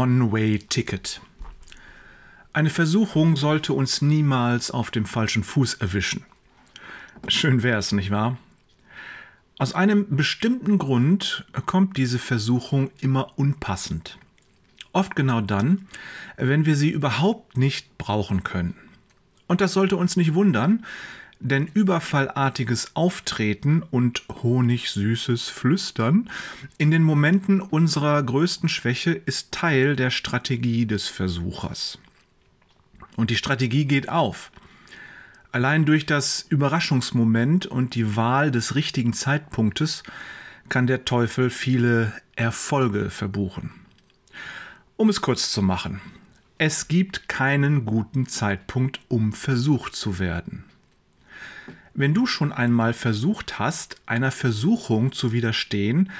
[0.00, 1.20] One-Way-Ticket.
[2.54, 6.24] Eine Versuchung sollte uns niemals auf dem falschen Fuß erwischen.
[7.28, 8.38] Schön wär's, nicht wahr?
[9.58, 14.18] Aus einem bestimmten Grund kommt diese Versuchung immer unpassend.
[14.94, 15.86] Oft genau dann,
[16.38, 18.76] wenn wir sie überhaupt nicht brauchen können.
[19.48, 20.86] Und das sollte uns nicht wundern,
[21.40, 26.30] denn überfallartiges Auftreten und honigsüßes Flüstern
[26.78, 31.98] in den Momenten unserer größten Schwäche ist Teil der Strategie des Versuchers.
[33.16, 34.52] Und die Strategie geht auf.
[35.50, 40.04] Allein durch das Überraschungsmoment und die Wahl des richtigen Zeitpunktes
[40.68, 43.72] kann der Teufel viele Erfolge verbuchen.
[44.96, 46.00] Um es kurz zu machen,
[46.58, 50.64] es gibt keinen guten Zeitpunkt, um versucht zu werden.
[52.00, 56.10] Wenn du schon einmal versucht hast, einer Versuchung zu widerstehen,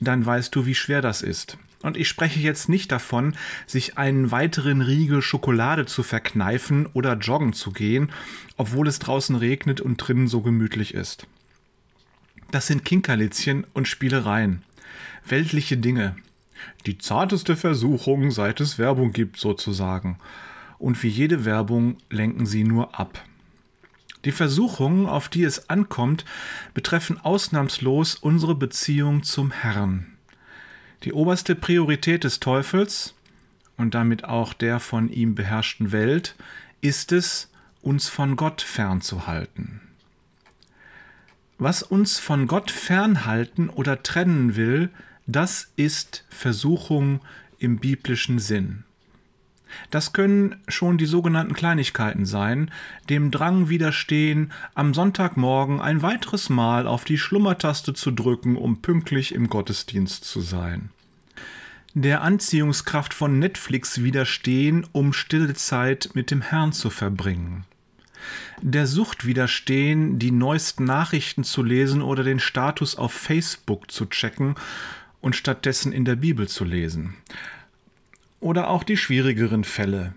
[0.00, 1.56] dann weißt du, wie schwer das ist.
[1.82, 7.52] Und ich spreche jetzt nicht davon, sich einen weiteren Riegel Schokolade zu verkneifen oder joggen
[7.52, 8.10] zu gehen,
[8.56, 11.28] obwohl es draußen regnet und drinnen so gemütlich ist.
[12.50, 14.62] Das sind Kinkerlitzchen und Spielereien.
[15.24, 16.16] Weltliche Dinge.
[16.86, 20.18] Die zarteste Versuchung, seit es Werbung gibt, sozusagen.
[20.80, 23.22] Und wie jede Werbung lenken sie nur ab.
[24.24, 26.24] Die Versuchungen, auf die es ankommt,
[26.74, 30.06] betreffen ausnahmslos unsere Beziehung zum Herrn.
[31.04, 33.14] Die oberste Priorität des Teufels
[33.78, 36.34] und damit auch der von ihm beherrschten Welt
[36.82, 39.80] ist es, uns von Gott fernzuhalten.
[41.56, 44.90] Was uns von Gott fernhalten oder trennen will,
[45.26, 47.20] das ist Versuchung
[47.58, 48.84] im biblischen Sinn.
[49.90, 52.70] Das können schon die sogenannten Kleinigkeiten sein,
[53.08, 59.34] dem Drang widerstehen, am Sonntagmorgen ein weiteres Mal auf die Schlummertaste zu drücken, um pünktlich
[59.34, 60.90] im Gottesdienst zu sein.
[61.94, 67.64] Der Anziehungskraft von Netflix widerstehen, um stille Zeit mit dem Herrn zu verbringen.
[68.62, 74.54] Der Sucht widerstehen, die neuesten Nachrichten zu lesen oder den Status auf Facebook zu checken
[75.20, 77.16] und stattdessen in der Bibel zu lesen
[78.40, 80.14] oder auch die schwierigeren Fälle.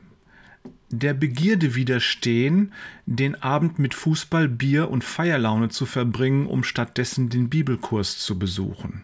[0.90, 2.72] Der Begierde widerstehen,
[3.06, 9.04] den Abend mit Fußball, Bier und Feierlaune zu verbringen, um stattdessen den Bibelkurs zu besuchen.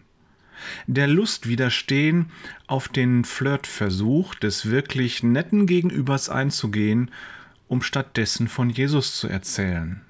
[0.87, 2.31] Der Lust widerstehen,
[2.67, 7.11] auf den Flirtversuch des wirklich netten Gegenübers einzugehen,
[7.67, 10.01] um stattdessen von Jesus zu erzählen.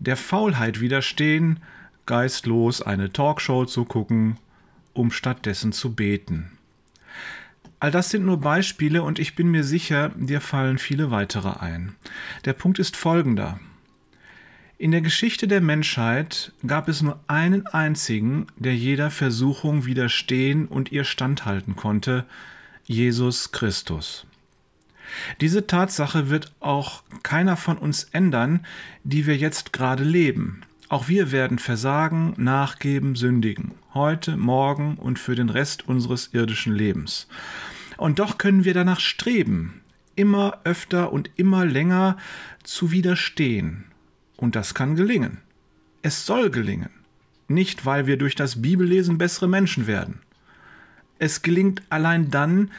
[0.00, 1.60] Der Faulheit widerstehen,
[2.06, 4.36] geistlos eine Talkshow zu gucken,
[4.92, 6.52] um stattdessen zu beten.
[7.84, 11.94] All das sind nur Beispiele und ich bin mir sicher, dir fallen viele weitere ein.
[12.46, 13.60] Der Punkt ist folgender.
[14.78, 20.92] In der Geschichte der Menschheit gab es nur einen einzigen, der jeder Versuchung widerstehen und
[20.92, 22.24] ihr standhalten konnte,
[22.84, 24.26] Jesus Christus.
[25.42, 28.64] Diese Tatsache wird auch keiner von uns ändern,
[29.02, 30.62] die wir jetzt gerade leben.
[30.88, 37.28] Auch wir werden versagen, nachgeben, sündigen, heute, morgen und für den Rest unseres irdischen Lebens.
[37.96, 39.80] Und doch können wir danach streben,
[40.16, 42.16] immer öfter und immer länger
[42.62, 43.84] zu widerstehen.
[44.36, 45.38] Und das kann gelingen.
[46.02, 46.90] Es soll gelingen.
[47.48, 50.20] Nicht, weil wir durch das Bibellesen bessere Menschen werden.
[51.18, 52.70] Es gelingt allein dann,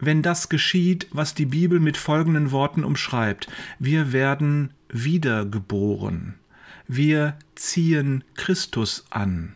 [0.00, 3.48] wenn das geschieht, was die Bibel mit folgenden Worten umschreibt.
[3.78, 6.34] Wir werden wiedergeboren.
[6.86, 9.54] Wir ziehen Christus an.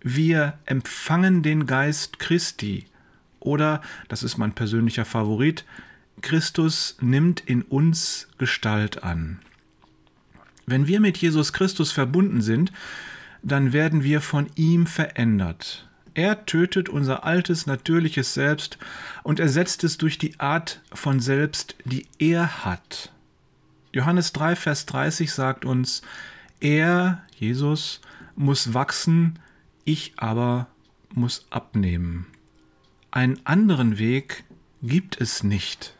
[0.00, 2.86] Wir empfangen den Geist Christi.
[3.44, 5.64] Oder, das ist mein persönlicher Favorit,
[6.22, 9.40] Christus nimmt in uns Gestalt an.
[10.66, 12.72] Wenn wir mit Jesus Christus verbunden sind,
[13.42, 15.86] dann werden wir von ihm verändert.
[16.14, 18.78] Er tötet unser altes natürliches Selbst
[19.24, 23.12] und ersetzt es durch die Art von Selbst, die er hat.
[23.92, 26.02] Johannes 3, Vers 30 sagt uns,
[26.60, 28.00] er, Jesus,
[28.36, 29.38] muss wachsen,
[29.84, 30.68] ich aber
[31.12, 32.26] muss abnehmen.
[33.14, 34.42] Einen anderen Weg
[34.82, 35.94] gibt es nicht.